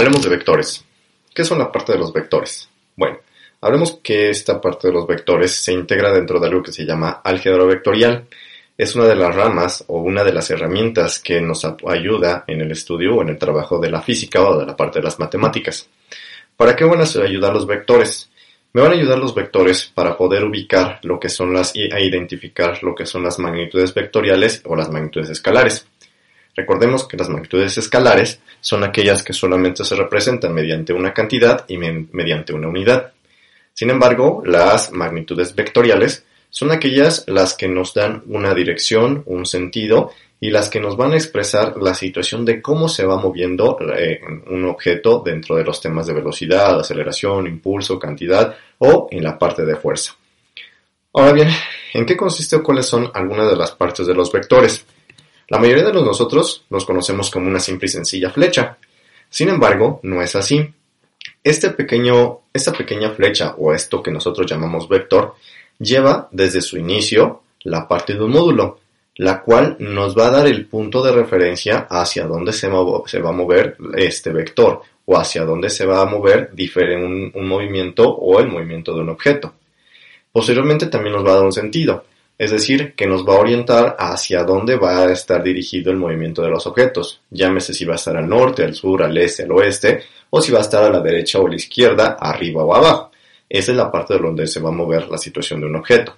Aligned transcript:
Hablemos 0.00 0.22
de 0.22 0.30
vectores. 0.30 0.82
¿Qué 1.34 1.44
son 1.44 1.58
la 1.58 1.70
parte 1.70 1.92
de 1.92 1.98
los 1.98 2.10
vectores? 2.10 2.70
Bueno, 2.96 3.18
hablemos 3.60 3.98
que 4.02 4.30
esta 4.30 4.58
parte 4.58 4.88
de 4.88 4.94
los 4.94 5.06
vectores 5.06 5.54
se 5.54 5.74
integra 5.74 6.10
dentro 6.10 6.40
de 6.40 6.46
algo 6.46 6.62
que 6.62 6.72
se 6.72 6.86
llama 6.86 7.20
álgebra 7.22 7.64
vectorial. 7.64 8.24
Es 8.78 8.96
una 8.96 9.04
de 9.04 9.14
las 9.14 9.34
ramas 9.34 9.84
o 9.88 10.00
una 10.00 10.24
de 10.24 10.32
las 10.32 10.50
herramientas 10.50 11.20
que 11.20 11.42
nos 11.42 11.66
ayuda 11.86 12.44
en 12.46 12.62
el 12.62 12.70
estudio 12.70 13.16
o 13.16 13.20
en 13.20 13.28
el 13.28 13.36
trabajo 13.36 13.78
de 13.78 13.90
la 13.90 14.00
física 14.00 14.40
o 14.40 14.58
de 14.58 14.64
la 14.64 14.74
parte 14.74 15.00
de 15.00 15.04
las 15.04 15.18
matemáticas. 15.18 15.86
¿Para 16.56 16.74
qué 16.74 16.86
van 16.86 17.02
a 17.02 17.22
ayudar 17.22 17.52
los 17.52 17.66
vectores? 17.66 18.30
Me 18.72 18.80
van 18.80 18.92
a 18.92 18.94
ayudar 18.94 19.18
los 19.18 19.34
vectores 19.34 19.92
para 19.94 20.16
poder 20.16 20.44
ubicar 20.44 20.98
lo 21.02 21.20
que 21.20 21.28
son 21.28 21.52
las 21.52 21.76
y 21.76 21.92
a 21.92 22.00
identificar 22.00 22.82
lo 22.82 22.94
que 22.94 23.04
son 23.04 23.22
las 23.22 23.38
magnitudes 23.38 23.92
vectoriales 23.92 24.62
o 24.64 24.74
las 24.74 24.88
magnitudes 24.88 25.28
escalares. 25.28 25.89
Recordemos 26.60 27.08
que 27.08 27.16
las 27.16 27.30
magnitudes 27.30 27.78
escalares 27.78 28.38
son 28.60 28.84
aquellas 28.84 29.22
que 29.22 29.32
solamente 29.32 29.82
se 29.82 29.96
representan 29.96 30.52
mediante 30.52 30.92
una 30.92 31.14
cantidad 31.14 31.64
y 31.68 31.78
mediante 31.78 32.52
una 32.52 32.68
unidad. 32.68 33.12
Sin 33.72 33.88
embargo, 33.88 34.42
las 34.44 34.92
magnitudes 34.92 35.54
vectoriales 35.54 36.22
son 36.50 36.70
aquellas 36.70 37.24
las 37.28 37.54
que 37.54 37.66
nos 37.66 37.94
dan 37.94 38.22
una 38.26 38.52
dirección, 38.52 39.22
un 39.24 39.46
sentido 39.46 40.12
y 40.38 40.50
las 40.50 40.68
que 40.68 40.80
nos 40.80 40.98
van 40.98 41.12
a 41.12 41.16
expresar 41.16 41.78
la 41.78 41.94
situación 41.94 42.44
de 42.44 42.60
cómo 42.60 42.90
se 42.90 43.06
va 43.06 43.16
moviendo 43.16 43.78
eh, 43.96 44.20
un 44.50 44.66
objeto 44.66 45.22
dentro 45.24 45.56
de 45.56 45.64
los 45.64 45.80
temas 45.80 46.06
de 46.06 46.12
velocidad, 46.12 46.78
aceleración, 46.78 47.46
impulso, 47.46 47.98
cantidad 47.98 48.54
o 48.76 49.08
en 49.10 49.24
la 49.24 49.38
parte 49.38 49.64
de 49.64 49.76
fuerza. 49.76 50.14
Ahora 51.14 51.32
bien, 51.32 51.48
¿en 51.94 52.04
qué 52.04 52.18
consiste 52.18 52.56
o 52.56 52.62
cuáles 52.62 52.84
son 52.84 53.10
algunas 53.14 53.48
de 53.50 53.56
las 53.56 53.70
partes 53.70 54.06
de 54.06 54.14
los 54.14 54.30
vectores? 54.30 54.84
La 55.50 55.58
mayoría 55.58 55.84
de 55.84 55.92
nosotros 55.92 56.64
los 56.70 56.84
conocemos 56.84 57.28
como 57.28 57.48
una 57.48 57.58
simple 57.58 57.86
y 57.86 57.88
sencilla 57.88 58.30
flecha. 58.30 58.78
Sin 59.28 59.48
embargo, 59.48 59.98
no 60.04 60.22
es 60.22 60.36
así. 60.36 60.64
Este 61.42 61.74
esta 62.52 62.72
pequeña 62.72 63.10
flecha 63.10 63.56
o 63.58 63.74
esto 63.74 64.00
que 64.00 64.12
nosotros 64.12 64.48
llamamos 64.48 64.88
vector 64.88 65.34
lleva 65.80 66.28
desde 66.30 66.60
su 66.60 66.78
inicio 66.78 67.42
la 67.64 67.88
parte 67.88 68.14
de 68.14 68.22
un 68.22 68.30
módulo, 68.30 68.78
la 69.16 69.42
cual 69.42 69.76
nos 69.80 70.16
va 70.16 70.28
a 70.28 70.30
dar 70.30 70.46
el 70.46 70.66
punto 70.66 71.02
de 71.02 71.10
referencia 71.10 71.88
hacia 71.90 72.26
dónde 72.26 72.52
se, 72.52 72.68
va 72.68 73.28
a 73.28 73.32
mover 73.32 73.76
este 73.96 74.30
vector 74.30 74.82
o 75.04 75.18
hacia 75.18 75.44
dónde 75.44 75.68
se 75.68 75.84
va 75.84 76.00
a 76.00 76.06
mover 76.06 76.52
un 77.34 77.48
movimiento 77.48 78.08
o 78.08 78.38
el 78.38 78.46
movimiento 78.46 78.94
de 78.94 79.00
un 79.00 79.08
objeto. 79.08 79.52
Posteriormente 80.30 80.86
también 80.86 81.16
nos 81.16 81.26
va 81.26 81.32
a 81.32 81.36
dar 81.36 81.44
un 81.44 81.52
sentido 81.52 82.04
es 82.40 82.50
decir, 82.50 82.94
que 82.94 83.06
nos 83.06 83.22
va 83.28 83.34
a 83.34 83.40
orientar 83.40 83.96
hacia 83.98 84.44
dónde 84.44 84.76
va 84.76 85.02
a 85.02 85.12
estar 85.12 85.42
dirigido 85.42 85.90
el 85.90 85.98
movimiento 85.98 86.40
de 86.40 86.48
los 86.48 86.66
objetos, 86.66 87.20
llámese 87.28 87.74
si 87.74 87.84
va 87.84 87.92
a 87.92 87.96
estar 87.96 88.16
al 88.16 88.30
norte, 88.30 88.64
al 88.64 88.74
sur, 88.74 89.02
al 89.02 89.18
este, 89.18 89.42
al 89.42 89.52
oeste, 89.52 90.04
o 90.30 90.40
si 90.40 90.50
va 90.50 90.60
a 90.60 90.62
estar 90.62 90.82
a 90.82 90.88
la 90.88 91.00
derecha 91.00 91.38
o 91.38 91.46
a 91.46 91.50
la 91.50 91.56
izquierda, 91.56 92.16
arriba 92.18 92.64
o 92.64 92.74
abajo. 92.74 93.10
Esa 93.46 93.72
es 93.72 93.76
la 93.76 93.92
parte 93.92 94.14
de 94.14 94.20
donde 94.20 94.46
se 94.46 94.58
va 94.58 94.70
a 94.70 94.72
mover 94.72 95.10
la 95.10 95.18
situación 95.18 95.60
de 95.60 95.66
un 95.66 95.76
objeto. 95.76 96.16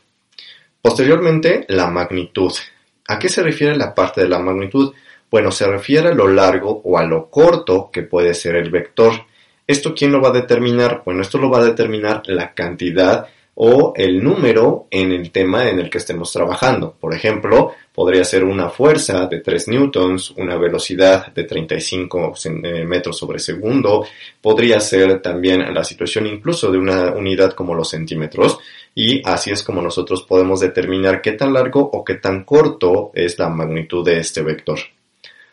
Posteriormente, 0.80 1.66
la 1.66 1.88
magnitud. 1.88 2.52
¿A 3.08 3.18
qué 3.18 3.28
se 3.28 3.42
refiere 3.42 3.74
la 3.74 3.92
parte 3.92 4.20
de 4.20 4.28
la 4.28 4.38
magnitud? 4.38 4.94
Bueno, 5.28 5.50
se 5.50 5.66
refiere 5.66 6.10
a 6.10 6.14
lo 6.14 6.28
largo 6.28 6.82
o 6.84 6.98
a 6.98 7.04
lo 7.04 7.30
corto 7.30 7.90
que 7.92 8.02
puede 8.02 8.34
ser 8.34 8.54
el 8.54 8.70
vector. 8.70 9.12
¿Esto 9.66 9.92
quién 9.92 10.12
lo 10.12 10.20
va 10.20 10.28
a 10.28 10.32
determinar? 10.32 11.02
Bueno, 11.04 11.22
esto 11.22 11.38
lo 11.38 11.50
va 11.50 11.58
a 11.58 11.64
determinar 11.64 12.22
la 12.26 12.54
cantidad 12.54 13.26
o 13.54 13.92
el 13.94 14.22
número 14.22 14.86
en 14.90 15.12
el 15.12 15.30
tema 15.30 15.68
en 15.68 15.78
el 15.78 15.90
que 15.90 15.98
estemos 15.98 16.32
trabajando. 16.32 16.94
Por 16.98 17.14
ejemplo, 17.14 17.74
podría 17.94 18.24
ser 18.24 18.44
una 18.44 18.70
fuerza 18.70 19.26
de 19.26 19.40
3 19.40 19.68
newtons, 19.68 20.30
una 20.32 20.56
velocidad 20.56 21.32
de 21.32 21.44
35 21.44 22.34
eh, 22.44 22.84
metros 22.84 23.18
sobre 23.18 23.38
segundo, 23.38 24.06
podría 24.40 24.80
ser 24.80 25.20
también 25.20 25.72
la 25.74 25.84
situación 25.84 26.26
incluso 26.26 26.70
de 26.70 26.78
una 26.78 27.12
unidad 27.12 27.52
como 27.52 27.74
los 27.74 27.90
centímetros, 27.90 28.58
y 28.94 29.22
así 29.26 29.50
es 29.50 29.62
como 29.62 29.82
nosotros 29.82 30.22
podemos 30.22 30.60
determinar 30.60 31.20
qué 31.20 31.32
tan 31.32 31.52
largo 31.52 31.80
o 31.80 32.04
qué 32.04 32.14
tan 32.14 32.44
corto 32.44 33.10
es 33.14 33.38
la 33.38 33.48
magnitud 33.48 34.04
de 34.04 34.18
este 34.18 34.42
vector. 34.42 34.78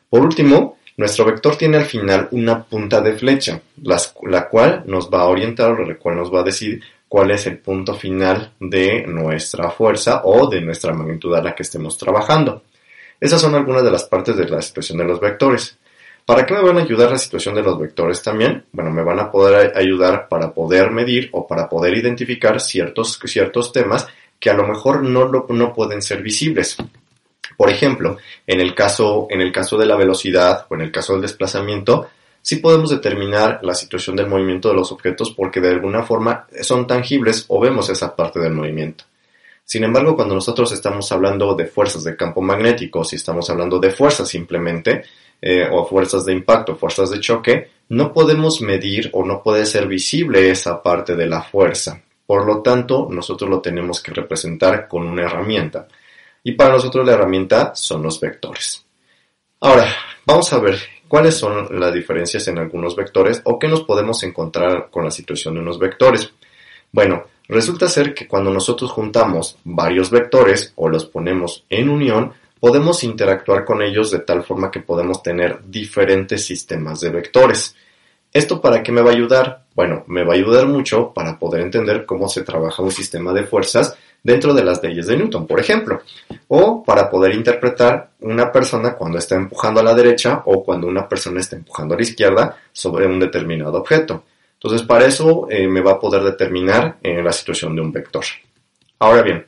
Por 0.09 0.22
último, 0.22 0.78
nuestro 0.98 1.26
vector 1.26 1.56
tiene 1.56 1.78
al 1.78 1.86
final 1.86 2.28
una 2.32 2.64
punta 2.64 3.00
de 3.00 3.14
flecha, 3.14 3.62
la 3.84 4.50
cual 4.50 4.84
nos 4.86 5.09
va 5.09 5.22
a 5.22 5.28
orientar 5.28 5.72
o 5.72 5.86
la 5.86 5.96
cual 5.96 6.18
nos 6.18 6.34
va 6.34 6.42
a 6.42 6.44
decir 6.44 6.82
cuál 7.09 7.31
es 7.31 7.47
el 7.47 7.58
punto 7.58 7.96
final 7.96 8.53
de 8.59 9.06
nuestra 9.08 9.72
fuerza 9.72 10.22
o 10.24 10.47
de 10.47 10.62
nuestra 10.62 10.94
magnitud 10.94 11.36
a 11.36 11.42
la 11.42 11.56
que 11.56 11.64
estemos 11.64 11.97
trabajando. 11.97 12.62
Esas 13.20 13.42
son 13.42 13.56
algunas 13.56 13.84
de 13.84 13.92
las 13.92 14.06
partes 14.06 14.38
de 14.38 14.47
la 14.47 14.62
situación 14.62 15.00
de 15.00 15.06
los 15.06 15.20
vectores. 15.20 15.78
¿Para 16.25 16.46
qué 16.46 16.53
me 16.53 16.62
van 16.62 16.78
a 16.78 16.84
ayudar 16.84 17.09
la 17.09 17.18
situación 17.18 17.56
de 17.56 17.64
los 17.64 17.78
vectores 17.80 18.22
también? 18.22 18.64
Bueno, 18.72 18.92
me 18.92 19.03
van 19.03 19.20
a 19.20 19.31
poder 19.31 19.75
ayudar 19.75 20.28
para 20.30 20.53
poder 20.53 20.92
medir 20.92 21.30
o 21.34 21.47
para 21.47 21.68
poder 21.68 21.97
identificar 21.97 22.62
ciertos, 22.62 23.20
ciertos 23.26 23.74
temas 23.74 24.08
que 24.40 24.52
a 24.52 24.53
lo 24.53 24.68
mejor 24.68 25.02
no, 25.02 25.28
no 25.50 25.74
pueden 25.74 26.03
ser 26.03 26.22
visibles. 26.22 26.78
Por 27.58 27.72
ejemplo, 27.72 28.18
en 28.46 28.62
el, 28.62 28.76
caso, 28.76 29.28
en 29.31 29.41
el 29.41 29.52
caso 29.52 29.78
de 29.78 29.88
la 29.88 29.97
velocidad 29.97 30.68
o 30.70 30.76
en 30.76 30.81
el 30.81 30.91
caso 30.91 31.14
del 31.14 31.24
desplazamiento, 31.24 32.08
sí 32.50 32.56
podemos 32.56 32.90
determinar 32.90 33.60
la 33.62 33.76
situación 33.76 34.16
del 34.16 34.26
movimiento 34.26 34.70
de 34.70 34.74
los 34.74 34.92
objetos 34.92 35.30
porque 35.30 35.62
de 35.62 35.70
alguna 35.70 36.02
forma 36.02 36.48
son 36.64 36.88
tangibles 36.88 37.46
o 37.48 37.60
vemos 37.60 37.92
esa 37.92 38.16
parte 38.16 38.40
del 38.40 38.54
movimiento. 38.54 39.04
Sin 39.64 39.84
embargo, 39.84 40.16
cuando 40.16 40.34
nosotros 40.34 40.72
estamos 40.72 41.12
hablando 41.12 41.54
de 41.54 41.68
fuerzas 41.68 42.04
de 42.04 42.16
campo 42.16 42.42
magnético, 42.42 43.04
si 43.04 43.18
estamos 43.18 43.48
hablando 43.52 43.78
de 43.78 43.92
fuerzas 43.92 44.30
simplemente, 44.30 45.04
eh, 45.40 45.70
o 45.72 45.86
fuerzas 45.86 46.26
de 46.26 46.34
impacto, 46.34 46.76
fuerzas 46.76 47.12
de 47.12 47.20
choque, 47.20 47.70
no 47.90 48.12
podemos 48.12 48.62
medir 48.62 49.12
o 49.14 49.24
no 49.24 49.44
puede 49.44 49.68
ser 49.68 49.86
visible 49.86 50.50
esa 50.50 50.82
parte 50.82 51.16
de 51.16 51.28
la 51.28 51.44
fuerza. 51.44 52.02
Por 52.26 52.48
lo 52.48 52.64
tanto, 52.64 53.09
nosotros 53.12 53.48
lo 53.48 53.62
tenemos 53.62 54.02
que 54.02 54.12
representar 54.12 54.88
con 54.88 55.06
una 55.06 55.22
herramienta. 55.22 55.88
Y 56.44 56.54
para 56.54 56.74
nosotros 56.74 57.06
la 57.06 57.14
herramienta 57.14 57.76
son 57.76 58.02
los 58.02 58.20
vectores. 58.20 58.84
Ahora, 59.59 59.88
vamos 60.26 60.52
a 60.52 60.58
ver 60.58 60.80
cuáles 61.09 61.36
son 61.36 61.68
las 61.80 61.94
diferencias 61.94 62.47
en 62.47 62.59
algunos 62.59 62.96
vectores 62.96 63.42
o 63.44 63.59
qué 63.59 63.68
nos 63.68 63.84
podemos 63.84 64.24
encontrar 64.24 64.90
con 64.90 65.03
la 65.03 65.12
situación 65.12 65.56
de 65.56 65.59
unos 65.59 65.80
vectores. 65.80 66.31
Bueno, 66.92 67.24
resulta 67.50 67.90
ser 67.90 68.14
que 68.14 68.28
cuando 68.28 68.52
nosotros 68.52 68.92
juntamos 68.92 69.58
varios 69.66 70.12
vectores 70.12 70.72
o 70.75 70.88
los 70.88 71.06
ponemos 71.06 71.66
en 71.70 71.90
unión, 71.90 72.34
podemos 72.59 73.03
interactuar 73.03 73.66
con 73.66 73.81
ellos 73.81 74.12
de 74.12 74.20
tal 74.20 74.44
forma 74.44 74.70
que 74.70 74.81
podemos 74.81 75.24
tener 75.24 75.59
diferentes 75.66 76.46
sistemas 76.46 77.00
de 77.00 77.09
vectores. 77.09 77.76
¿Esto 78.31 78.62
para 78.62 78.84
qué 78.84 78.91
me 78.91 79.02
va 79.02 79.09
a 79.09 79.14
ayudar? 79.14 79.64
Bueno, 79.74 80.03
me 80.08 80.24
va 80.24 80.34
a 80.34 80.36
ayudar 80.36 80.68
mucho 80.68 81.12
para 81.14 81.40
poder 81.40 81.62
entender 81.62 82.06
cómo 82.06 82.30
se 82.30 82.44
trabaja 82.44 82.84
un 82.84 82.91
sistema 82.91 83.34
de 83.34 83.44
fuerzas 83.44 83.97
dentro 84.22 84.53
de 84.53 84.64
las 84.64 84.84
leyes 84.84 85.08
de 85.08 85.18
Newton, 85.18 85.47
por 85.47 85.59
ejemplo, 85.59 86.02
o 86.52 86.84
para 86.84 87.10
poder 87.10 87.36
interpretar 87.36 88.12
una 88.22 88.52
persona 88.52 88.96
cuando 88.96 89.20
está 89.20 89.36
empujando 89.36 89.80
a 89.80 89.84
la 89.84 89.94
derecha 89.94 90.42
o 90.46 90.64
cuando 90.64 90.88
una 90.88 91.08
persona 91.08 91.40
está 91.40 91.56
empujando 91.56 91.94
a 91.94 91.98
la 91.98 92.04
izquierda 92.04 92.58
sobre 92.72 93.06
un 93.06 93.20
determinado 93.20 93.78
objeto. 93.78 94.24
Entonces, 94.54 94.82
para 94.82 95.06
eso 95.06 95.48
eh, 95.50 95.68
me 95.68 95.82
va 95.82 95.94
a 95.94 96.00
poder 96.00 96.24
determinar 96.24 96.98
en 97.04 97.24
la 97.24 97.32
situación 97.32 97.76
de 97.76 97.82
un 97.82 97.92
vector. 97.92 98.26
Ahora 98.98 99.22
bien, 99.22 99.46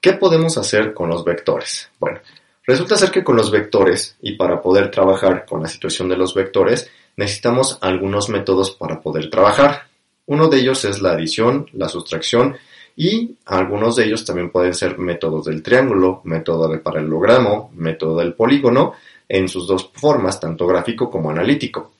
¿qué 0.00 0.12
podemos 0.12 0.56
hacer 0.56 0.94
con 0.94 1.10
los 1.10 1.24
vectores? 1.24 1.90
Bueno, 1.98 2.20
resulta 2.64 2.96
ser 2.96 3.10
que 3.10 3.24
con 3.24 3.34
los 3.34 3.50
vectores 3.50 4.16
y 4.22 4.36
para 4.36 4.62
poder 4.62 4.90
trabajar 4.90 5.44
con 5.46 5.62
la 5.62 5.68
situación 5.68 6.08
de 6.08 6.16
los 6.16 6.32
vectores, 6.32 6.88
necesitamos 7.16 7.78
algunos 7.82 8.28
métodos 8.28 8.70
para 8.70 9.00
poder 9.00 9.30
trabajar. 9.30 9.88
Uno 10.26 10.48
de 10.48 10.58
ellos 10.58 10.84
es 10.84 11.02
la 11.02 11.12
adición, 11.12 11.66
la 11.72 11.88
sustracción 11.88 12.56
y 12.96 13.36
algunos 13.44 13.96
de 13.96 14.06
ellos 14.06 14.24
también 14.24 14.50
pueden 14.50 14.72
ser 14.72 14.98
métodos 14.98 15.44
del 15.44 15.62
triángulo, 15.62 16.22
método 16.24 16.66
del 16.68 16.80
paralelogramo, 16.80 17.70
método 17.74 18.18
del 18.18 18.32
polígono, 18.32 18.94
en 19.28 19.48
sus 19.48 19.66
dos 19.66 19.90
formas, 19.92 20.40
tanto 20.40 20.66
gráfico 20.66 21.10
como 21.10 21.30
analítico. 21.30 21.92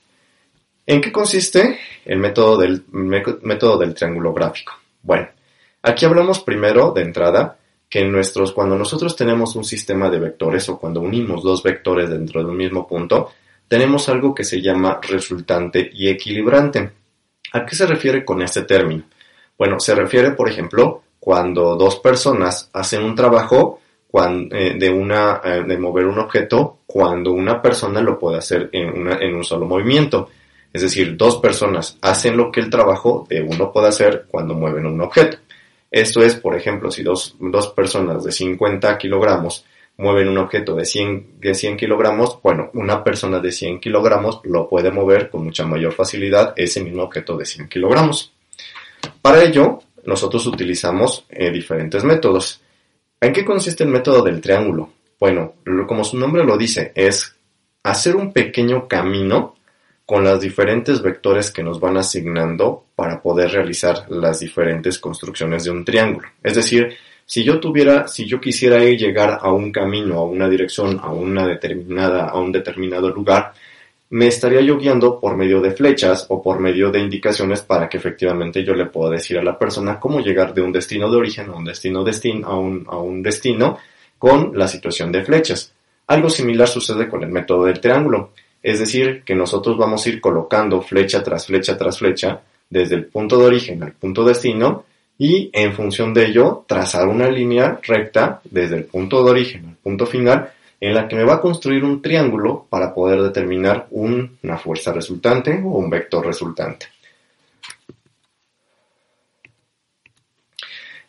¿En 0.87 0.99
qué 0.99 1.11
consiste 1.11 1.77
el 2.03 2.17
método 2.17 2.57
del, 2.57 2.85
método 2.91 3.77
del 3.77 3.93
triángulo 3.93 4.33
gráfico? 4.33 4.73
Bueno, 5.03 5.27
aquí 5.83 6.05
hablamos 6.05 6.39
primero 6.39 6.91
de 6.91 7.03
entrada 7.03 7.59
que 7.87 8.03
nuestros, 8.05 8.51
cuando 8.51 8.75
nosotros 8.75 9.15
tenemos 9.15 9.55
un 9.55 9.63
sistema 9.63 10.09
de 10.09 10.19
vectores 10.19 10.67
o 10.69 10.79
cuando 10.79 11.01
unimos 11.01 11.43
dos 11.43 11.61
vectores 11.61 12.09
dentro 12.09 12.43
de 12.43 12.49
un 12.49 12.57
mismo 12.57 12.87
punto, 12.87 13.29
tenemos 13.67 14.09
algo 14.09 14.33
que 14.33 14.43
se 14.43 14.61
llama 14.61 14.99
resultante 15.01 15.89
y 15.93 16.09
equilibrante. 16.09 16.91
¿A 17.53 17.65
qué 17.65 17.75
se 17.75 17.85
refiere 17.85 18.25
con 18.25 18.41
este 18.41 18.63
término? 18.63 19.03
Bueno, 19.57 19.79
se 19.79 19.95
refiere, 19.95 20.31
por 20.31 20.49
ejemplo, 20.49 21.03
cuando 21.19 21.75
dos 21.75 21.99
personas 21.99 22.69
hacen 22.73 23.03
un 23.03 23.15
trabajo 23.15 23.79
eh, 24.13 24.75
de, 24.79 24.89
una, 24.89 25.41
eh, 25.43 25.63
de 25.67 25.77
mover 25.77 26.05
un 26.05 26.17
objeto 26.19 26.79
cuando 26.85 27.31
una 27.31 27.61
persona 27.61 28.01
lo 28.01 28.17
puede 28.17 28.37
hacer 28.37 28.69
en, 28.71 29.07
en 29.11 29.35
un 29.35 29.43
solo 29.43 29.65
movimiento. 29.65 30.29
Es 30.73 30.81
decir, 30.81 31.15
dos 31.17 31.37
personas 31.37 31.97
hacen 32.01 32.37
lo 32.37 32.51
que 32.51 32.59
el 32.59 32.69
trabajo 32.69 33.25
de 33.29 33.41
uno 33.41 33.71
puede 33.71 33.89
hacer 33.89 34.25
cuando 34.29 34.53
mueven 34.53 34.85
un 34.85 35.01
objeto. 35.01 35.37
Esto 35.91 36.21
es, 36.21 36.35
por 36.35 36.55
ejemplo, 36.55 36.91
si 36.91 37.03
dos, 37.03 37.35
dos 37.39 37.69
personas 37.69 38.23
de 38.23 38.31
50 38.31 38.97
kilogramos 38.97 39.65
mueven 39.97 40.27
un 40.27 40.37
objeto 40.37 40.75
de 40.75 40.85
100, 40.85 41.39
de 41.39 41.53
100 41.53 41.77
kilogramos, 41.77 42.39
bueno, 42.41 42.69
una 42.73 43.03
persona 43.03 43.39
de 43.39 43.51
100 43.51 43.79
kilogramos 43.79 44.41
lo 44.43 44.69
puede 44.69 44.91
mover 44.91 45.29
con 45.29 45.43
mucha 45.43 45.65
mayor 45.65 45.93
facilidad 45.93 46.53
ese 46.55 46.83
mismo 46.83 47.03
objeto 47.03 47.35
de 47.37 47.45
100 47.45 47.67
kilogramos. 47.69 48.33
Para 49.21 49.43
ello, 49.43 49.79
nosotros 50.05 50.45
utilizamos 50.47 51.25
eh, 51.29 51.51
diferentes 51.51 52.03
métodos. 52.03 52.61
¿En 53.19 53.33
qué 53.33 53.43
consiste 53.43 53.83
el 53.83 53.89
método 53.89 54.23
del 54.23 54.41
triángulo? 54.41 54.89
Bueno, 55.19 55.55
como 55.87 56.03
su 56.03 56.17
nombre 56.17 56.43
lo 56.43 56.57
dice, 56.57 56.91
es 56.95 57.35
hacer 57.83 58.15
un 58.15 58.31
pequeño 58.31 58.87
camino 58.87 59.55
con 60.05 60.23
los 60.23 60.39
diferentes 60.39 61.01
vectores 61.01 61.51
que 61.51 61.63
nos 61.63 61.79
van 61.79 61.97
asignando 61.97 62.85
para 62.95 63.21
poder 63.21 63.51
realizar 63.51 64.05
las 64.09 64.39
diferentes 64.39 64.99
construcciones 64.99 65.65
de 65.65 65.71
un 65.71 65.83
triángulo. 65.83 66.29
Es 66.41 66.55
decir, 66.55 66.95
si 67.25 67.43
yo 67.43 67.59
tuviera, 67.59 68.07
si 68.07 68.25
yo 68.25 68.39
quisiera 68.39 68.79
llegar 68.79 69.39
a 69.41 69.51
un 69.51 69.71
camino, 69.71 70.19
a 70.19 70.23
una 70.23 70.47
dirección, 70.47 70.97
a 71.03 71.11
una 71.11 71.45
determinada, 71.45 72.29
a 72.29 72.39
un 72.39 72.53
determinado 72.53 73.09
lugar, 73.09 73.51
me 74.09 74.27
estaría 74.27 74.61
yo 74.61 74.77
guiando 74.77 75.19
por 75.19 75.35
medio 75.35 75.59
de 75.59 75.71
flechas 75.71 76.25
o 76.29 76.41
por 76.41 76.59
medio 76.59 76.91
de 76.91 76.99
indicaciones 76.99 77.61
para 77.61 77.89
que 77.89 77.97
efectivamente 77.97 78.63
yo 78.63 78.73
le 78.73 78.85
pueda 78.85 79.11
decir 79.11 79.37
a 79.37 79.43
la 79.43 79.59
persona 79.59 79.99
cómo 79.99 80.21
llegar 80.21 80.53
de 80.53 80.61
un 80.61 80.71
destino 80.71 81.09
de 81.09 81.17
origen 81.17 81.49
a 81.49 81.55
un 81.55 81.65
destino 81.65 82.03
destino 82.03 82.47
a 82.47 82.57
un, 82.57 82.85
a 82.87 82.97
un 82.97 83.21
destino 83.21 83.77
con 84.17 84.57
la 84.57 84.67
situación 84.67 85.11
de 85.11 85.23
flechas. 85.23 85.73
Algo 86.07 86.29
similar 86.29 86.67
sucede 86.67 87.09
con 87.09 87.21
el 87.23 87.29
método 87.29 87.65
del 87.65 87.81
triángulo, 87.81 88.31
es 88.63 88.79
decir, 88.79 89.23
que 89.25 89.35
nosotros 89.35 89.77
vamos 89.77 90.05
a 90.05 90.09
ir 90.09 90.21
colocando 90.21 90.81
flecha 90.81 91.21
tras 91.21 91.45
flecha 91.45 91.77
tras 91.77 91.99
flecha 91.99 92.41
desde 92.69 92.95
el 92.95 93.05
punto 93.05 93.37
de 93.37 93.45
origen 93.45 93.83
al 93.83 93.91
punto 93.91 94.23
destino 94.23 94.85
y 95.17 95.49
en 95.51 95.73
función 95.73 96.13
de 96.13 96.27
ello 96.27 96.63
trazar 96.67 97.07
una 97.07 97.29
línea 97.29 97.79
recta 97.83 98.39
desde 98.49 98.77
el 98.77 98.85
punto 98.85 99.23
de 99.23 99.31
origen 99.31 99.65
al 99.65 99.75
punto 99.75 100.05
final 100.05 100.51
en 100.79 100.93
la 100.93 101.07
que 101.07 101.15
me 101.15 101.23
va 101.23 101.35
a 101.35 101.41
construir 101.41 101.83
un 101.83 102.01
triángulo 102.01 102.67
para 102.69 102.93
poder 102.93 103.21
determinar 103.21 103.87
una 103.91 104.57
fuerza 104.57 104.93
resultante 104.93 105.61
o 105.63 105.77
un 105.77 105.89
vector 105.89 106.25
resultante. 106.25 106.87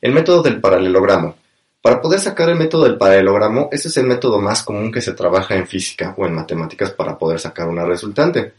El 0.00 0.12
método 0.12 0.42
del 0.42 0.60
paralelogramo. 0.60 1.34
Para 1.82 2.00
poder 2.00 2.20
sacar 2.20 2.48
el 2.48 2.56
método 2.56 2.84
del 2.84 2.98
paralelogramo, 2.98 3.68
ese 3.72 3.88
es 3.88 3.96
el 3.96 4.06
método 4.06 4.40
más 4.40 4.62
común 4.62 4.92
que 4.92 5.00
se 5.00 5.12
trabaja 5.12 5.56
en 5.56 5.66
física 5.66 6.14
o 6.16 6.26
en 6.26 6.34
matemáticas 6.34 6.90
para 6.90 7.18
poder 7.18 7.40
sacar 7.40 7.68
una 7.68 7.84
resultante. 7.84 8.52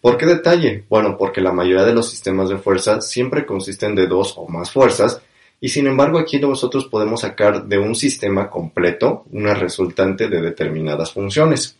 ¿Por 0.00 0.16
qué 0.16 0.26
detalle? 0.26 0.84
Bueno, 0.88 1.16
porque 1.16 1.40
la 1.40 1.52
mayoría 1.52 1.84
de 1.84 1.94
los 1.94 2.10
sistemas 2.10 2.48
de 2.48 2.58
fuerza 2.58 3.00
siempre 3.00 3.46
consisten 3.46 3.94
de 3.94 4.06
dos 4.06 4.34
o 4.36 4.46
más 4.48 4.70
fuerzas 4.70 5.20
y 5.60 5.68
sin 5.68 5.86
embargo 5.86 6.18
aquí 6.18 6.38
nosotros 6.38 6.86
podemos 6.86 7.22
sacar 7.22 7.64
de 7.64 7.78
un 7.78 7.94
sistema 7.94 8.50
completo 8.50 9.24
una 9.32 9.54
resultante 9.54 10.28
de 10.28 10.42
determinadas 10.42 11.12
funciones. 11.12 11.78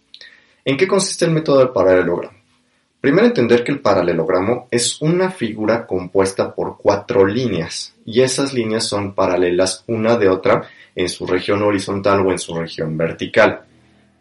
¿En 0.65 0.77
qué 0.77 0.87
consiste 0.87 1.25
el 1.25 1.31
método 1.31 1.59
del 1.59 1.69
paralelogramo? 1.71 2.37
Primero 3.01 3.27
entender 3.27 3.63
que 3.63 3.73
el 3.73 3.81
paralelogramo 3.81 4.67
es 4.71 5.01
una 5.01 5.31
figura 5.31 5.87
compuesta 5.87 6.55
por 6.55 6.77
cuatro 6.79 7.25
líneas 7.27 7.95
y 8.05 8.23
esas 8.23 8.53
líneas 8.53 8.85
son 8.85 9.15
paralelas 9.15 9.85
una 9.87 10.17
de 10.17 10.29
otra 10.29 10.69
en 10.95 11.09
su 11.09 11.27
región 11.27 11.63
horizontal 11.63 12.27
o 12.27 12.33
en 12.33 12.39
su 12.39 12.55
región 12.55 12.97
vertical 12.97 13.61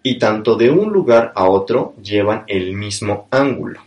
y 0.04 0.20
tanto 0.20 0.56
de 0.56 0.70
un 0.70 0.94
lugar 0.94 1.32
a 1.34 1.46
otro 1.46 1.96
llevan 2.00 2.44
el 2.46 2.74
mismo 2.74 3.28
ángulo. 3.32 3.80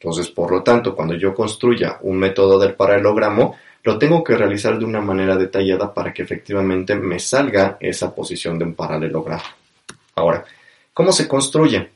Entonces, 0.00 0.30
por 0.30 0.50
lo 0.50 0.62
tanto, 0.62 0.94
cuando 0.94 1.14
yo 1.14 1.34
construya 1.34 1.98
un 2.00 2.16
método 2.16 2.58
del 2.58 2.74
paralelogramo, 2.74 3.56
lo 3.88 3.98
tengo 3.98 4.22
que 4.22 4.36
realizar 4.36 4.78
de 4.78 4.84
una 4.84 5.00
manera 5.00 5.34
detallada 5.34 5.94
para 5.94 6.12
que 6.12 6.20
efectivamente 6.20 6.94
me 6.94 7.18
salga 7.18 7.78
esa 7.80 8.14
posición 8.14 8.58
de 8.58 8.66
un 8.66 8.74
paralelogramo. 8.74 9.42
Ahora, 10.14 10.44
¿cómo 10.92 11.10
se 11.10 11.26
construye? 11.26 11.88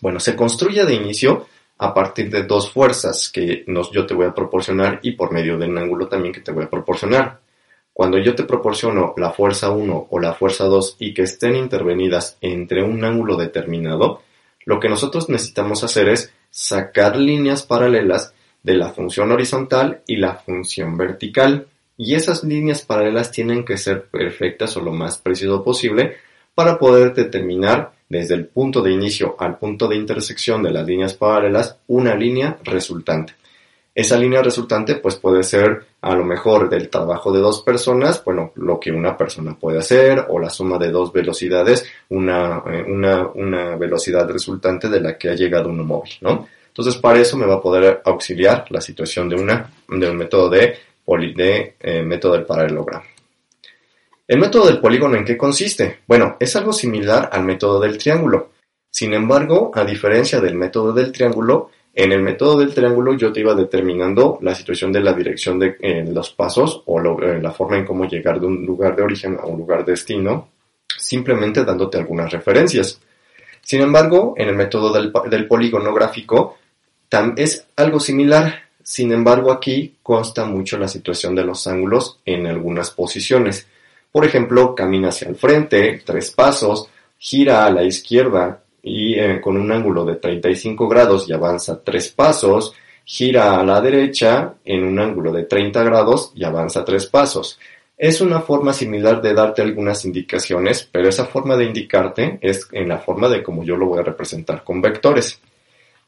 Bueno, 0.00 0.20
se 0.20 0.36
construye 0.36 0.84
de 0.84 0.94
inicio 0.94 1.48
a 1.78 1.92
partir 1.92 2.30
de 2.30 2.44
dos 2.44 2.70
fuerzas 2.70 3.32
que 3.34 3.64
nos, 3.66 3.90
yo 3.90 4.06
te 4.06 4.14
voy 4.14 4.26
a 4.26 4.32
proporcionar 4.32 5.00
y 5.02 5.10
por 5.16 5.32
medio 5.32 5.58
de 5.58 5.66
un 5.66 5.76
ángulo 5.76 6.06
también 6.06 6.32
que 6.32 6.40
te 6.40 6.52
voy 6.52 6.66
a 6.66 6.70
proporcionar. 6.70 7.40
Cuando 7.92 8.16
yo 8.18 8.36
te 8.36 8.44
proporciono 8.44 9.12
la 9.16 9.32
fuerza 9.32 9.70
1 9.70 10.06
o 10.08 10.20
la 10.20 10.34
fuerza 10.34 10.66
2 10.66 10.98
y 11.00 11.12
que 11.12 11.22
estén 11.22 11.56
intervenidas 11.56 12.38
entre 12.42 12.84
un 12.84 13.04
ángulo 13.04 13.36
determinado, 13.36 14.22
lo 14.66 14.78
que 14.78 14.88
nosotros 14.88 15.28
necesitamos 15.28 15.82
hacer 15.82 16.10
es 16.10 16.32
sacar 16.48 17.16
líneas 17.16 17.64
paralelas 17.64 18.34
de 18.64 18.74
la 18.74 18.88
función 18.88 19.30
horizontal 19.30 20.00
y 20.06 20.16
la 20.16 20.34
función 20.34 20.96
vertical. 20.96 21.68
Y 21.96 22.16
esas 22.16 22.42
líneas 22.42 22.82
paralelas 22.82 23.30
tienen 23.30 23.64
que 23.64 23.76
ser 23.76 24.06
perfectas 24.06 24.76
o 24.76 24.80
lo 24.80 24.90
más 24.90 25.18
preciso 25.18 25.62
posible 25.62 26.16
para 26.56 26.78
poder 26.78 27.14
determinar 27.14 27.92
desde 28.08 28.34
el 28.34 28.46
punto 28.46 28.82
de 28.82 28.92
inicio 28.92 29.36
al 29.38 29.58
punto 29.58 29.86
de 29.86 29.96
intersección 29.96 30.62
de 30.62 30.72
las 30.72 30.86
líneas 30.86 31.14
paralelas 31.14 31.78
una 31.86 32.16
línea 32.16 32.58
resultante. 32.64 33.34
Esa 33.94 34.16
línea 34.18 34.42
resultante 34.42 34.96
pues 34.96 35.16
puede 35.16 35.44
ser 35.44 35.84
a 36.00 36.16
lo 36.16 36.24
mejor 36.24 36.68
del 36.68 36.88
trabajo 36.88 37.30
de 37.30 37.38
dos 37.38 37.62
personas, 37.62 38.22
bueno, 38.24 38.50
lo 38.56 38.80
que 38.80 38.90
una 38.90 39.16
persona 39.16 39.56
puede 39.56 39.78
hacer 39.78 40.26
o 40.28 40.40
la 40.40 40.50
suma 40.50 40.78
de 40.78 40.90
dos 40.90 41.12
velocidades, 41.12 41.86
una, 42.08 42.62
eh, 42.66 42.84
una, 42.88 43.28
una 43.28 43.76
velocidad 43.76 44.28
resultante 44.28 44.88
de 44.88 45.00
la 45.00 45.16
que 45.16 45.30
ha 45.30 45.34
llegado 45.34 45.68
un 45.68 45.86
móvil, 45.86 46.12
¿no? 46.22 46.48
Entonces 46.76 46.96
para 46.96 47.20
eso 47.20 47.36
me 47.36 47.46
va 47.46 47.54
a 47.54 47.62
poder 47.62 48.02
auxiliar 48.04 48.66
la 48.70 48.80
situación 48.80 49.28
de, 49.28 49.36
una, 49.36 49.70
de 49.86 50.10
un 50.10 50.16
método 50.16 50.50
de, 50.50 50.76
de 51.06 51.76
eh, 51.78 52.02
método 52.02 52.32
del 52.32 52.44
paralelogramo. 52.44 53.04
¿El 54.26 54.40
método 54.40 54.66
del 54.66 54.80
polígono 54.80 55.16
en 55.16 55.24
qué 55.24 55.36
consiste? 55.36 56.00
Bueno, 56.08 56.36
es 56.40 56.56
algo 56.56 56.72
similar 56.72 57.30
al 57.30 57.44
método 57.44 57.78
del 57.78 57.96
triángulo. 57.96 58.50
Sin 58.90 59.14
embargo, 59.14 59.70
a 59.72 59.84
diferencia 59.84 60.40
del 60.40 60.56
método 60.56 60.92
del 60.92 61.12
triángulo, 61.12 61.70
en 61.94 62.10
el 62.10 62.22
método 62.22 62.58
del 62.58 62.74
triángulo 62.74 63.14
yo 63.14 63.32
te 63.32 63.38
iba 63.38 63.54
determinando 63.54 64.38
la 64.42 64.52
situación 64.56 64.90
de 64.90 65.00
la 65.00 65.12
dirección 65.12 65.60
de 65.60 65.76
eh, 65.78 66.04
los 66.10 66.30
pasos 66.30 66.82
o 66.86 67.00
eh, 67.22 67.40
la 67.40 67.52
forma 67.52 67.78
en 67.78 67.84
cómo 67.84 68.04
llegar 68.06 68.40
de 68.40 68.46
un 68.46 68.66
lugar 68.66 68.96
de 68.96 69.04
origen 69.04 69.38
a 69.40 69.46
un 69.46 69.58
lugar 69.58 69.84
de 69.84 69.92
destino, 69.92 70.48
simplemente 70.98 71.64
dándote 71.64 71.98
algunas 71.98 72.32
referencias. 72.32 73.00
Sin 73.60 73.80
embargo, 73.80 74.34
en 74.36 74.48
el 74.48 74.56
método 74.56 74.92
del, 74.92 75.12
del 75.30 75.46
polígono 75.46 75.94
gráfico 75.94 76.56
es 77.36 77.66
algo 77.76 78.00
similar, 78.00 78.62
sin 78.82 79.12
embargo 79.12 79.52
aquí 79.52 79.96
consta 80.02 80.44
mucho 80.44 80.78
la 80.78 80.88
situación 80.88 81.34
de 81.34 81.44
los 81.44 81.66
ángulos 81.66 82.20
en 82.24 82.46
algunas 82.46 82.90
posiciones. 82.90 83.66
Por 84.12 84.24
ejemplo, 84.24 84.74
camina 84.74 85.08
hacia 85.08 85.28
el 85.28 85.36
frente, 85.36 86.02
tres 86.04 86.30
pasos, 86.30 86.88
gira 87.18 87.64
a 87.66 87.70
la 87.70 87.82
izquierda, 87.82 88.64
y 88.84 89.18
eh, 89.18 89.40
con 89.40 89.56
un 89.56 89.72
ángulo 89.72 90.04
de 90.04 90.16
35 90.16 90.86
grados 90.88 91.28
y 91.28 91.32
avanza 91.32 91.82
3 91.82 92.10
pasos, 92.10 92.74
gira 93.04 93.58
a 93.58 93.64
la 93.64 93.80
derecha 93.80 94.54
en 94.64 94.84
un 94.84 94.98
ángulo 94.98 95.32
de 95.32 95.44
30 95.44 95.82
grados 95.82 96.32
y 96.34 96.44
avanza 96.44 96.84
3 96.84 97.06
pasos. 97.06 97.58
Es 97.96 98.20
una 98.20 98.40
forma 98.40 98.74
similar 98.74 99.22
de 99.22 99.32
darte 99.32 99.62
algunas 99.62 100.04
indicaciones, 100.04 100.86
pero 100.90 101.08
esa 101.08 101.24
forma 101.24 101.56
de 101.56 101.64
indicarte 101.64 102.38
es 102.42 102.68
en 102.72 102.88
la 102.88 102.98
forma 102.98 103.28
de 103.28 103.42
como 103.42 103.64
yo 103.64 103.76
lo 103.76 103.86
voy 103.86 104.00
a 104.00 104.04
representar 104.04 104.62
con 104.62 104.82
vectores. 104.82 105.40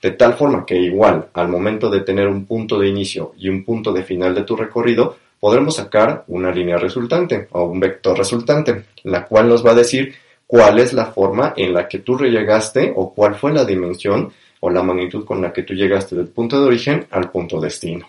De 0.01 0.11
tal 0.13 0.35
forma 0.35 0.65
que 0.67 0.77
igual, 0.77 1.29
al 1.33 1.49
momento 1.49 1.89
de 1.91 2.01
tener 2.01 2.29
un 2.29 2.45
punto 2.45 2.79
de 2.79 2.89
inicio 2.89 3.33
y 3.39 3.49
un 3.49 3.65
punto 3.65 3.93
de 3.93 4.03
final 4.03 4.35
de 4.35 4.43
tu 4.43 4.55
recorrido, 4.55 5.17
podremos 5.41 5.77
sacar 5.77 6.25
una 6.29 6.51
línea 6.51 6.77
resultante 6.77 7.49
o 7.53 7.65
un 7.65 7.81
vector 7.81 8.17
resultante, 8.17 8.85
la 9.05 9.25
cual 9.25 9.49
nos 9.49 9.65
va 9.65 9.73
a 9.73 9.75
decir 9.75 10.15
cuál 10.47 10.79
es 10.79 10.93
la 10.93 11.07
forma 11.07 11.55
en 11.57 11.73
la 11.73 11.89
que 11.89 11.99
tú 12.01 12.19
llegaste 12.19 12.93
o 12.95 13.13
cuál 13.13 13.35
fue 13.35 13.53
la 13.53 13.65
dimensión 13.65 14.33
o 14.61 14.71
la 14.71 14.83
magnitud 14.83 15.25
con 15.25 15.43
la 15.43 15.53
que 15.53 15.63
tú 15.63 15.75
llegaste 15.75 16.17
del 16.17 16.29
punto 16.29 16.61
de 16.61 16.67
origen 16.67 17.07
al 17.11 17.31
punto 17.31 17.61
destino. 17.61 18.09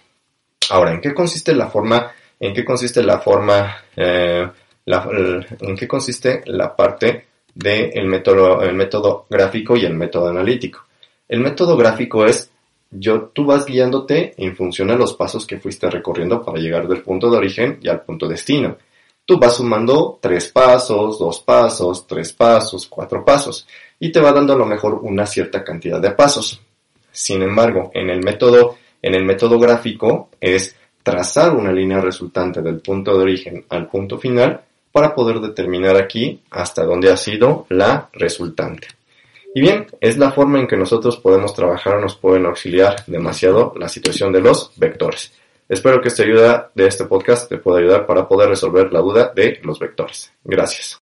Ahora, 0.70 0.92
¿en 0.92 1.02
qué 1.02 1.14
consiste 1.14 1.54
la 1.54 1.68
forma? 1.68 2.12
¿En 2.40 2.54
qué 2.54 2.64
consiste 2.64 3.02
la 3.04 3.20
forma? 3.20 3.76
Eh, 3.96 4.48
¿En 4.86 5.76
qué 5.76 5.88
consiste 5.88 6.44
la 6.46 6.76
parte 6.76 7.26
del 7.54 8.06
método, 8.06 8.62
el 8.62 8.74
método 8.74 9.26
gráfico 9.30 9.76
y 9.76 9.86
el 9.86 9.94
método 9.94 10.30
analítico? 10.30 10.87
El 11.28 11.42
método 11.42 11.76
gráfico 11.78 12.26
es 12.26 12.52
yo, 12.90 13.24
tú 13.34 13.46
vas 13.46 13.66
guiándote 13.66 14.34
en 14.38 14.56
función 14.56 14.90
a 14.92 14.96
los 14.96 15.14
pasos 15.14 15.46
que 15.46 15.60
fuiste 15.60 15.90
recorriendo 15.90 16.44
para 16.44 16.60
llegar 16.60 16.88
del 16.88 17.02
punto 17.02 17.30
de 17.30 17.38
origen 17.38 17.80
y 17.82 17.90
al 17.90 18.02
punto 18.02 18.28
destino 18.28 18.78
tú 19.28 19.38
vas 19.38 19.58
sumando 19.58 20.18
tres 20.22 20.48
pasos, 20.48 21.20
dos 21.20 21.42
pasos, 21.42 22.08
tres 22.08 22.32
pasos, 22.32 22.88
cuatro 22.88 23.26
pasos 23.26 23.68
y 24.00 24.10
te 24.10 24.22
va 24.22 24.32
dando 24.32 24.54
a 24.54 24.58
lo 24.58 24.66
mejor 24.66 25.02
una 25.04 25.26
cierta 25.26 25.64
cantidad 25.64 26.00
de 26.00 26.12
pasos. 26.12 26.62
Sin 27.12 27.42
embargo, 27.42 27.92
en 27.94 28.10
el 28.10 28.24
método, 28.24 28.78
en 29.02 29.16
el 29.16 29.26
método 29.26 29.60
gráfico 29.60 30.30
es 30.40 30.78
trazar 31.04 31.54
una 31.54 31.74
línea 31.74 32.00
resultante 32.00 32.62
del 32.62 32.80
punto 32.80 33.18
de 33.18 33.24
origen 33.24 33.66
al 33.70 33.88
punto 33.88 34.18
final 34.18 34.62
para 34.94 35.14
poder 35.14 35.42
determinar 35.42 35.98
aquí 35.98 36.42
hasta 36.50 36.86
dónde 36.86 37.12
ha 37.12 37.18
sido 37.18 37.66
la 37.70 38.10
resultante. 38.14 38.88
Y 39.56 39.62
bien, 39.62 39.88
es 40.02 40.18
la 40.18 40.32
forma 40.32 40.60
en 40.60 40.68
que 40.68 40.78
nosotros 40.78 41.18
podemos 41.18 41.54
trabajar 41.54 41.96
o 41.96 42.02
nos 42.02 42.16
pueden 42.16 42.46
auxiliar 42.46 43.04
demasiado 43.08 43.74
la 43.78 43.88
situación 43.88 44.32
de 44.32 44.42
los 44.42 44.72
vectores. 44.78 45.34
Espero 45.70 46.02
que 46.02 46.08
esta 46.08 46.24
ayuda 46.24 46.72
de 46.76 46.88
este 46.88 47.06
podcast 47.06 47.50
te 47.50 47.58
pueda 47.58 47.80
ayudar 47.80 48.06
para 48.06 48.28
poder 48.28 48.50
resolver 48.50 48.92
la 48.94 49.02
duda 49.02 49.32
de 49.36 49.60
los 49.64 49.80
vectores. 49.80 50.32
Gracias. 50.44 51.02